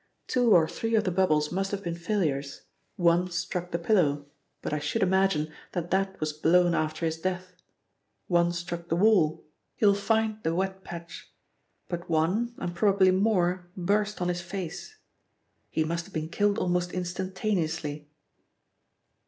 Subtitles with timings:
[0.25, 2.63] Two or three of the bubbles must have been failures.
[2.95, 4.25] One struck the pillow,
[4.63, 7.53] but I should imagine that that was blown after his death;
[8.25, 9.43] one struck the wall,
[9.77, 11.31] you will find the wet patch,
[11.87, 14.97] but one, and probably more, burst on his face.
[15.69, 18.09] He must have been killed almost instantaneously."